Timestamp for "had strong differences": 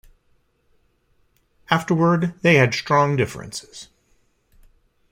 2.55-3.89